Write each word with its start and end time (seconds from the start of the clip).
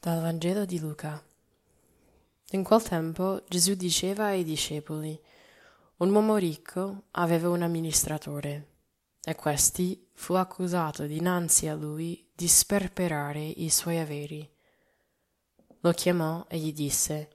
Dal 0.00 0.20
Vangelo 0.20 0.64
di 0.64 0.78
Luca. 0.78 1.20
In 2.52 2.62
quel 2.62 2.80
tempo 2.80 3.42
Gesù 3.48 3.74
diceva 3.74 4.26
ai 4.26 4.44
discepoli, 4.44 5.20
un 5.96 6.14
uomo 6.14 6.36
ricco 6.36 7.06
aveva 7.10 7.48
un 7.48 7.62
amministratore, 7.62 8.68
e 9.20 9.34
questi 9.34 10.08
fu 10.14 10.34
accusato 10.34 11.04
dinanzi 11.04 11.66
a 11.66 11.74
lui 11.74 12.30
di 12.32 12.46
sperperare 12.46 13.40
i 13.40 13.68
suoi 13.70 13.98
averi. 13.98 14.48
Lo 15.80 15.90
chiamò 15.90 16.46
e 16.48 16.58
gli 16.58 16.72
disse, 16.72 17.30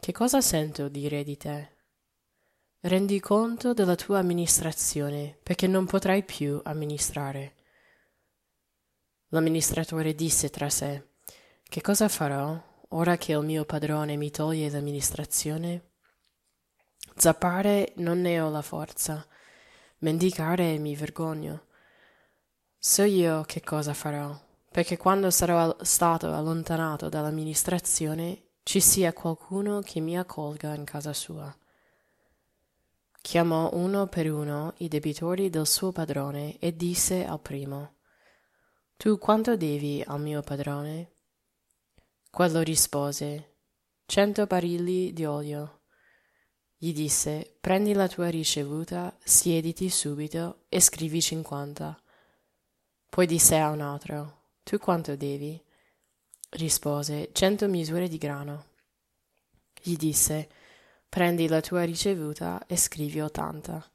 Che 0.00 0.10
cosa 0.10 0.40
sento 0.40 0.88
dire 0.88 1.22
di 1.22 1.36
te? 1.36 1.76
Rendi 2.80 3.20
conto 3.20 3.72
della 3.72 3.94
tua 3.94 4.18
amministrazione, 4.18 5.38
perché 5.40 5.68
non 5.68 5.86
potrai 5.86 6.24
più 6.24 6.60
amministrare. 6.64 7.54
L'amministratore 9.28 10.16
disse 10.16 10.50
tra 10.50 10.68
sé, 10.68 11.10
che 11.72 11.80
cosa 11.80 12.06
farò 12.06 12.62
ora 12.90 13.16
che 13.16 13.32
il 13.32 13.42
mio 13.42 13.64
padrone 13.64 14.16
mi 14.16 14.30
toglie 14.30 14.68
l'amministrazione? 14.68 15.92
Zappare 17.16 17.94
non 17.96 18.20
ne 18.20 18.42
ho 18.42 18.50
la 18.50 18.60
forza, 18.60 19.26
mendicare 20.00 20.76
mi 20.76 20.94
vergogno. 20.94 21.68
So 22.76 23.04
io 23.04 23.44
che 23.46 23.62
cosa 23.62 23.94
farò, 23.94 24.38
perché 24.70 24.98
quando 24.98 25.30
sarò 25.30 25.74
stato 25.80 26.34
allontanato 26.34 27.08
dall'amministrazione 27.08 28.48
ci 28.64 28.78
sia 28.78 29.14
qualcuno 29.14 29.80
che 29.80 30.00
mi 30.00 30.18
accolga 30.18 30.74
in 30.74 30.84
casa 30.84 31.14
sua. 31.14 31.56
Chiamò 33.18 33.70
uno 33.72 34.08
per 34.08 34.30
uno 34.30 34.74
i 34.76 34.88
debitori 34.88 35.48
del 35.48 35.66
suo 35.66 35.90
padrone 35.90 36.58
e 36.58 36.76
disse 36.76 37.24
al 37.24 37.40
primo 37.40 37.94
Tu 38.98 39.16
quanto 39.16 39.56
devi 39.56 40.04
al 40.06 40.20
mio 40.20 40.42
padrone? 40.42 41.12
Quello 42.34 42.62
rispose, 42.62 43.56
cento 44.06 44.46
barili 44.46 45.12
di 45.12 45.26
olio. 45.26 45.82
Gli 46.78 46.94
disse, 46.94 47.58
prendi 47.60 47.92
la 47.92 48.08
tua 48.08 48.30
ricevuta, 48.30 49.14
siediti 49.22 49.90
subito 49.90 50.64
e 50.70 50.80
scrivi 50.80 51.20
cinquanta. 51.20 52.02
Poi 53.10 53.26
disse 53.26 53.58
a 53.58 53.68
un 53.68 53.82
altro, 53.82 54.44
tu 54.62 54.78
quanto 54.78 55.14
devi? 55.14 55.62
Rispose, 56.52 57.28
cento 57.34 57.68
misure 57.68 58.08
di 58.08 58.16
grano. 58.16 58.64
Gli 59.82 59.96
disse, 59.96 60.48
prendi 61.10 61.46
la 61.48 61.60
tua 61.60 61.84
ricevuta 61.84 62.64
e 62.66 62.78
scrivi 62.78 63.20
ottanta. 63.20 63.86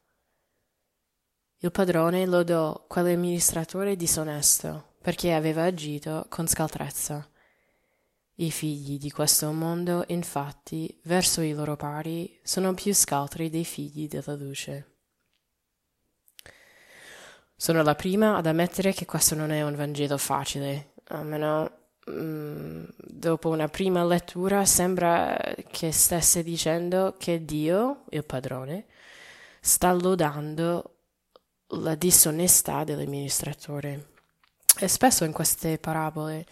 Il 1.57 1.71
padrone 1.71 2.27
lodò 2.27 2.85
quell'amministratore 2.87 3.95
disonesto 3.95 4.93
perché 5.01 5.33
aveva 5.33 5.63
agito 5.63 6.27
con 6.29 6.47
scaltrezza. 6.47 7.27
I 8.39 8.51
figli 8.51 8.99
di 8.99 9.09
questo 9.09 9.51
mondo, 9.51 10.03
infatti, 10.09 10.95
verso 11.05 11.41
i 11.41 11.53
loro 11.53 11.75
pari, 11.75 12.39
sono 12.43 12.71
più 12.75 12.93
scaltri 12.93 13.49
dei 13.49 13.65
figli 13.65 14.07
della 14.07 14.35
luce. 14.35 14.97
Sono 17.55 17.81
la 17.81 17.95
prima 17.95 18.35
ad 18.35 18.45
ammettere 18.45 18.93
che 18.93 19.05
questo 19.05 19.33
non 19.33 19.49
è 19.49 19.63
un 19.63 19.75
Vangelo 19.75 20.19
facile, 20.19 20.91
almeno 21.05 21.71
mm, 22.11 22.85
dopo 22.99 23.49
una 23.49 23.69
prima 23.69 24.05
lettura 24.05 24.65
sembra 24.65 25.35
che 25.71 25.91
stesse 25.91 26.43
dicendo 26.43 27.15
che 27.17 27.43
Dio, 27.43 28.03
il 28.09 28.23
padrone, 28.23 28.85
sta 29.59 29.91
lodando 29.91 30.97
la 31.69 31.95
disonestà 31.95 32.83
dell'amministratore. 32.83 34.09
E 34.79 34.87
spesso 34.87 35.23
in 35.23 35.31
queste 35.31 35.79
parabole 35.79 36.45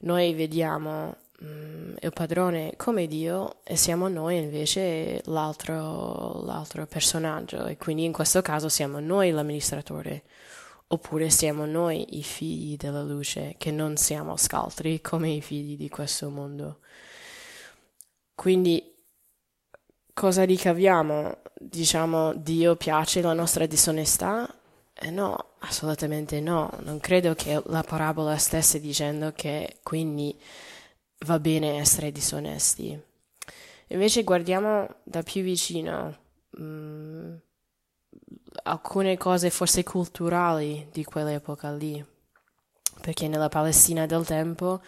noi 0.00 0.34
vediamo 0.34 1.16
mm, 1.44 1.94
il 2.00 2.12
padrone 2.12 2.74
come 2.76 3.06
Dio 3.06 3.56
e 3.64 3.76
siamo 3.76 4.08
noi 4.08 4.38
invece 4.38 5.20
l'altro, 5.26 6.42
l'altro 6.44 6.86
personaggio 6.86 7.66
e 7.66 7.76
quindi 7.76 8.04
in 8.04 8.12
questo 8.12 8.42
caso 8.42 8.68
siamo 8.68 9.00
noi 9.00 9.30
l'amministratore 9.30 10.22
oppure 10.92 11.30
siamo 11.30 11.66
noi 11.66 12.18
i 12.18 12.22
figli 12.22 12.76
della 12.76 13.02
luce 13.02 13.54
che 13.58 13.70
non 13.70 13.96
siamo 13.96 14.36
scaltri 14.36 15.00
come 15.00 15.30
i 15.30 15.40
figli 15.40 15.76
di 15.76 15.88
questo 15.88 16.30
mondo. 16.30 16.78
Quindi 18.34 18.82
cosa 20.12 20.44
ricaviamo? 20.44 21.38
Diciamo 21.54 22.34
Dio 22.34 22.74
piace 22.76 23.20
la 23.20 23.34
nostra 23.34 23.66
disonestà? 23.66 24.52
Eh 24.94 25.10
no, 25.10 25.52
assolutamente 25.60 26.40
no. 26.40 26.70
Non 26.82 26.98
credo 27.00 27.34
che 27.34 27.62
la 27.66 27.82
parabola 27.82 28.36
stesse 28.36 28.80
dicendo 28.80 29.32
che 29.32 29.78
quindi 29.82 30.36
va 31.26 31.38
bene 31.38 31.78
essere 31.78 32.12
disonesti. 32.12 32.98
Invece 33.88 34.22
guardiamo 34.22 34.96
da 35.02 35.22
più 35.22 35.42
vicino 35.42 36.16
mh, 36.50 36.62
mm, 36.62 37.34
alcune 38.64 39.16
cose 39.16 39.50
forse 39.50 39.82
culturali 39.82 40.88
di 40.92 41.04
quell'epoca 41.04 41.72
lì, 41.72 42.04
perché 43.00 43.28
nella 43.28 43.48
Palestina 43.48 44.06
del 44.06 44.24
tempo 44.24 44.80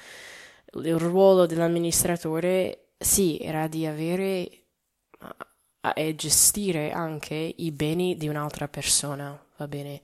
il 0.74 0.96
ruolo 0.96 1.46
dell'amministratore 1.46 2.92
sì 2.98 3.38
era 3.38 3.66
di 3.66 3.86
avere 3.86 4.62
e 5.94 6.14
gestire 6.14 6.92
anche 6.92 7.34
i 7.34 7.72
beni 7.72 8.16
di 8.16 8.28
un'altra 8.28 8.68
persona, 8.68 9.36
va 9.56 9.66
bene? 9.66 10.00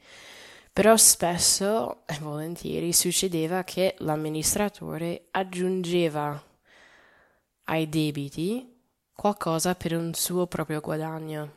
Però 0.79 0.97
spesso 0.97 2.07
e 2.07 2.17
volentieri 2.21 2.93
succedeva 2.93 3.65
che 3.65 3.97
l'amministratore 3.99 5.25
aggiungeva 5.33 6.41
ai 7.65 7.89
debiti 7.89 8.79
qualcosa 9.13 9.75
per 9.75 9.97
un 9.97 10.15
suo 10.15 10.47
proprio 10.47 10.81
guadagno. 10.81 11.53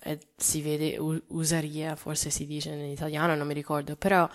E 0.00 0.18
si 0.34 0.62
vede 0.62 0.96
usaria, 1.26 1.94
forse 1.94 2.30
si 2.30 2.46
dice 2.46 2.70
in 2.70 2.86
italiano, 2.86 3.34
non 3.34 3.46
mi 3.46 3.52
ricordo, 3.52 3.96
però 3.96 4.26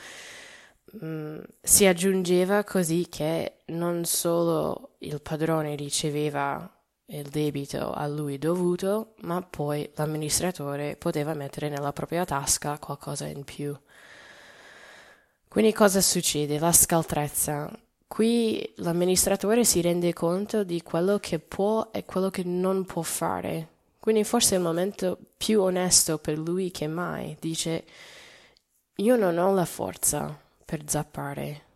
mh, 0.91 1.05
mm, 1.07 1.39
si 1.59 1.87
aggiungeva 1.87 2.63
così 2.63 3.07
che 3.09 3.61
non 3.69 4.05
solo 4.05 4.97
il 4.99 5.19
padrone 5.23 5.73
riceveva 5.73 6.71
il 7.11 7.27
debito 7.29 7.91
a 7.91 8.07
lui 8.07 8.37
dovuto, 8.37 9.13
ma 9.21 9.41
poi 9.41 9.89
l'amministratore 9.95 10.95
poteva 10.95 11.33
mettere 11.33 11.69
nella 11.69 11.91
propria 11.91 12.25
tasca 12.25 12.77
qualcosa 12.79 13.25
in 13.25 13.43
più. 13.43 13.77
Quindi 15.47 15.73
cosa 15.73 15.99
succede? 15.99 16.57
La 16.59 16.71
scaltrezza. 16.71 17.69
Qui 18.07 18.73
l'amministratore 18.77 19.65
si 19.65 19.81
rende 19.81 20.13
conto 20.13 20.63
di 20.63 20.81
quello 20.81 21.19
che 21.19 21.39
può 21.39 21.89
e 21.91 22.05
quello 22.05 22.29
che 22.29 22.43
non 22.43 22.85
può 22.85 23.01
fare. 23.01 23.67
Quindi 23.99 24.23
forse 24.23 24.55
è 24.55 24.57
il 24.57 24.63
momento 24.63 25.17
più 25.35 25.61
onesto 25.61 26.17
per 26.17 26.37
lui 26.37 26.71
che 26.71 26.87
mai. 26.87 27.35
Dice, 27.39 27.83
io 28.95 29.15
non 29.17 29.37
ho 29.37 29.53
la 29.53 29.65
forza 29.65 30.39
per 30.63 30.83
zappare. 30.85 31.70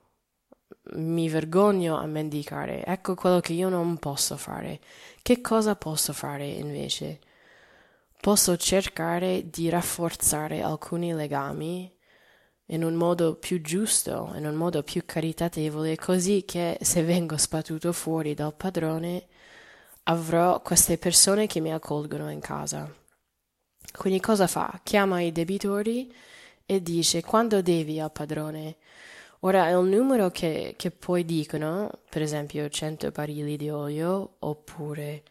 Mi 0.94 1.30
vergogno 1.30 1.98
a 1.98 2.06
mendicare. 2.06 2.86
Ecco 2.86 3.16
quello 3.16 3.40
che 3.40 3.54
io 3.54 3.70
non 3.70 3.98
posso 3.98 4.38
fare. 4.38 4.80
Che 5.22 5.42
cosa 5.42 5.76
posso 5.76 6.14
fare 6.14 6.46
invece? 6.46 7.20
Posso 8.22 8.58
cercare 8.58 9.50
di 9.50 9.70
rafforzare 9.70 10.62
alcuni 10.62 11.14
legami 11.14 11.92
in 12.68 12.84
un 12.84 12.96
modo 12.96 13.36
più 13.36 13.62
giusto, 13.62 14.32
in 14.36 14.46
un 14.46 14.56
modo 14.56 14.82
più 14.82 15.04
caritatevole, 15.06 15.96
così 15.98 16.44
che 16.46 16.78
se 16.82 17.04
vengo 17.04 17.38
sbattuto 17.38 17.92
fuori 17.92 18.34
dal 18.34 18.56
padrone 18.56 19.28
avrò 20.04 20.62
queste 20.62 20.98
persone 20.98 21.48
che 21.48 21.60
mi 21.60 21.74
accolgono 21.74 22.32
in 22.32 22.40
casa. 22.40 22.92
Quindi 23.96 24.20
cosa 24.20 24.48
fa? 24.48 24.80
Chiama 24.84 25.22
i 25.22 25.32
debitori 25.32 26.14
e 26.66 26.82
dice 26.82 27.22
quando 27.22 27.62
devi 27.62 28.00
al 28.00 28.12
padrone. 28.12 28.78
Ora 29.46 29.78
un 29.78 29.90
numero 29.90 30.32
che, 30.32 30.74
che 30.76 30.90
poi 30.90 31.24
dicono, 31.24 32.00
per 32.10 32.24
esempio 32.24 32.68
100 32.68 33.12
barili 33.12 33.58
di 33.58 33.70
olio 33.70 34.38
oppure 34.40 35.22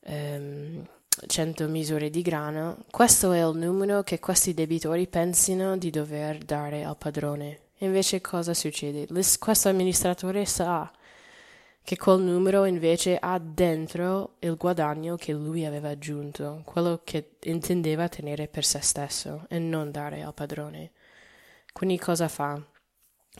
ehm, 0.00 0.84
100 1.24 1.68
misure 1.68 2.10
di 2.10 2.20
grano, 2.20 2.78
questo 2.90 3.30
è 3.30 3.46
il 3.46 3.56
numero 3.56 4.02
che 4.02 4.18
questi 4.18 4.54
debitori 4.54 5.06
pensino 5.06 5.76
di 5.76 5.90
dover 5.90 6.38
dare 6.38 6.82
al 6.82 6.96
padrone. 6.96 7.60
Invece 7.78 8.20
cosa 8.20 8.54
succede? 8.54 9.06
Questo 9.38 9.68
amministratore 9.68 10.46
sa 10.46 10.90
che 11.84 11.96
quel 11.96 12.22
numero 12.22 12.64
invece 12.64 13.16
ha 13.20 13.38
dentro 13.38 14.34
il 14.40 14.56
guadagno 14.56 15.14
che 15.14 15.32
lui 15.32 15.64
aveva 15.64 15.90
aggiunto, 15.90 16.62
quello 16.64 17.02
che 17.04 17.36
intendeva 17.44 18.08
tenere 18.08 18.48
per 18.48 18.64
se 18.64 18.80
stesso 18.80 19.44
e 19.48 19.60
non 19.60 19.92
dare 19.92 20.22
al 20.24 20.34
padrone. 20.34 20.90
Quindi 21.72 21.98
cosa 22.00 22.26
fa? 22.26 22.60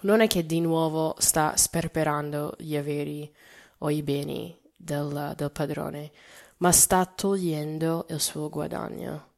Non 0.03 0.21
è 0.21 0.27
che 0.27 0.45
di 0.45 0.61
nuovo 0.61 1.15
sta 1.19 1.57
sperperando 1.57 2.55
gli 2.59 2.77
averi 2.77 3.33
o 3.79 3.91
i 3.91 4.03
beni 4.03 4.57
del, 4.77 5.33
del 5.37 5.51
padrone, 5.51 6.11
ma 6.59 6.73
sta 6.73 7.05
togliendo 7.07 8.07
il 8.11 8.21
suo 8.21 8.49
guadagno, 8.49 9.33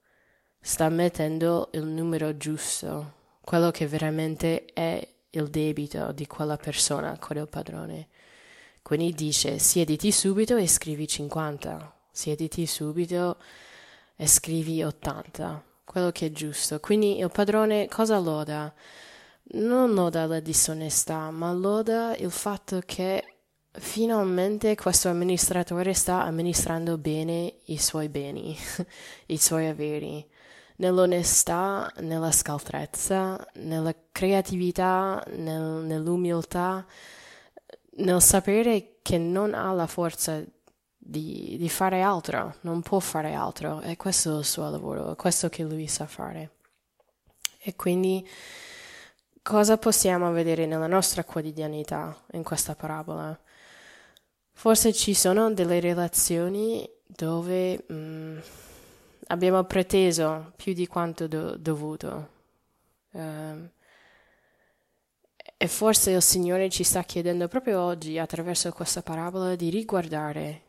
sta 0.60 0.88
mettendo 0.88 1.70
il 1.72 1.84
numero 1.84 2.36
giusto, 2.36 3.14
quello 3.40 3.70
che 3.70 3.86
veramente 3.86 4.64
è 4.72 5.06
il 5.30 5.48
debito 5.48 6.12
di 6.12 6.26
quella 6.26 6.56
persona 6.56 7.16
con 7.18 7.36
il 7.36 7.48
padrone. 7.48 8.08
Quindi 8.82 9.12
dice 9.12 9.58
siediti 9.58 10.12
subito 10.12 10.56
e 10.56 10.66
scrivi 10.68 11.06
50, 11.06 11.98
siediti 12.10 12.66
subito 12.66 13.36
e 14.16 14.26
scrivi 14.26 14.82
80, 14.82 15.62
quello 15.84 16.10
che 16.10 16.26
è 16.26 16.30
giusto. 16.30 16.78
Quindi 16.80 17.18
il 17.18 17.30
padrone 17.30 17.88
cosa 17.88 18.18
loda? 18.18 18.72
Non 19.48 19.94
loda 19.94 20.26
la 20.26 20.40
disonestà, 20.40 21.30
ma 21.30 21.52
loda 21.52 22.16
il 22.16 22.32
fatto 22.32 22.80
che 22.84 23.36
finalmente 23.70 24.74
questo 24.74 25.08
amministratore 25.08 25.94
sta 25.94 26.22
amministrando 26.22 26.98
bene 26.98 27.54
i 27.66 27.78
suoi 27.78 28.08
beni, 28.08 28.56
i 29.26 29.36
suoi 29.36 29.66
averi 29.66 30.26
nell'onestà, 30.76 31.90
nella 31.98 32.32
scaltrezza, 32.32 33.46
nella 33.54 33.94
creatività, 34.12 35.22
nel, 35.28 35.84
nell'umiltà, 35.84 36.84
nel 37.98 38.20
sapere 38.20 38.98
che 39.02 39.18
non 39.18 39.54
ha 39.54 39.72
la 39.72 39.86
forza 39.86 40.42
di, 40.96 41.56
di, 41.58 41.68
fare 41.68 42.02
altro, 42.02 42.56
non 42.62 42.82
può 42.82 42.98
fare 42.98 43.32
altro, 43.34 43.80
e 43.80 43.96
questo 43.96 44.34
è 44.34 44.38
il 44.38 44.44
suo 44.44 44.68
lavoro, 44.68 45.12
è 45.12 45.16
questo 45.16 45.48
che 45.48 45.62
lui 45.62 45.86
sa 45.86 46.06
fare. 46.06 46.50
E 47.58 47.74
quindi 47.74 48.26
cosa 49.46 49.78
possiamo 49.78 50.32
vedere 50.32 50.66
nella 50.66 50.88
nostra 50.88 51.22
quotidianità 51.22 52.16
in 52.32 52.42
questa 52.42 52.74
parabola? 52.74 53.38
Forse 54.50 54.92
ci 54.92 55.14
sono 55.14 55.52
delle 55.52 55.78
relazioni 55.78 56.88
dove... 57.06 57.84
Mm, 57.92 58.38
abbiamo 59.28 59.62
preteso 59.64 60.52
più 60.56 60.72
di 60.72 60.86
quanto 60.86 61.26
do- 61.26 61.56
dovuto. 61.56 62.28
Um, 63.12 63.70
e 65.58 65.68
forse 65.68 66.10
il 66.10 66.22
Signore 66.22 66.68
ci 66.68 66.84
sta 66.84 67.02
chiedendo 67.02 67.48
proprio 67.48 67.80
oggi, 67.80 68.18
attraverso 68.18 68.72
questa 68.72 69.02
parabola, 69.02 69.54
di 69.54 69.70
riguardare 69.70 70.62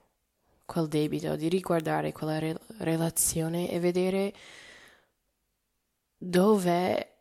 quel 0.65 0.87
debito, 0.87 1.35
di 1.35 1.49
riguardare 1.49 2.11
quella 2.11 2.39
re- 2.39 2.59
relazione 2.77 3.69
e 3.71 3.79
vedere 3.79 4.33
dove 6.15 7.16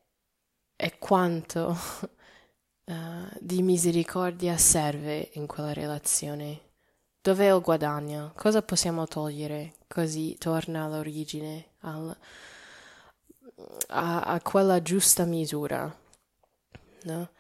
e 0.87 0.99
quanto 1.01 1.77
uh, 2.85 2.95
di 3.41 3.61
misericordia 3.63 4.57
serve 4.57 5.31
in 5.33 5.49
quella 5.49 5.73
relazione. 5.73 6.61
Dov'è 7.21 7.53
il 7.53 7.61
guadagno? 7.61 8.31
Cosa 8.37 8.63
possiamo 8.63 9.09
togliere? 9.09 9.75
Così 9.89 10.37
torna 10.39 10.85
all'origine, 10.85 11.71
al, 11.81 12.17
a, 13.89 14.21
a, 14.21 14.41
quella 14.43 14.81
giusta 14.81 15.25
misura. 15.25 15.93
No? 17.03 17.31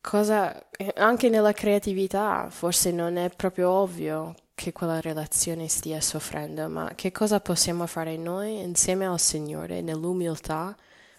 Cosa, 0.00 0.68
anche 0.94 1.28
nella 1.28 1.52
creatività, 1.52 2.48
forse 2.48 2.92
non 2.92 3.18
è 3.18 3.28
proprio 3.28 3.68
ovvio 3.68 4.34
che 4.54 4.72
quella 4.72 5.02
relazione 5.02 5.68
stia 5.68 6.00
soffrendo, 6.00 6.66
ma 6.70 6.94
che 6.94 7.12
cosa 7.12 7.40
possiamo 7.40 7.86
fare 7.86 8.16
noi 8.16 8.62
insieme 8.62 9.04
al 9.06 9.20
Signore 9.20 9.82
nell'umiltà 9.82 10.74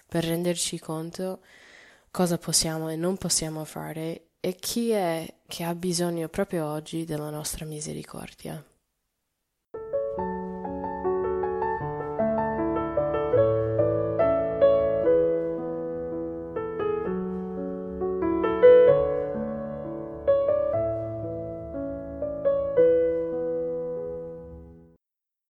per 0.09 0.25
renderci 0.25 0.79
conto 0.79 1.39
cosa 2.11 2.37
possiamo 2.37 2.89
e 2.89 2.95
non 2.95 3.15
possiamo 3.15 3.63
fare 3.63 4.29
e 4.39 4.55
chi 4.55 4.89
è 4.89 5.25
che 5.47 5.63
ha 5.63 5.75
bisogno 5.75 6.27
proprio 6.29 6.65
oggi 6.65 7.05
della 7.05 7.29
nostra 7.29 7.65
misericordia? 7.65 8.63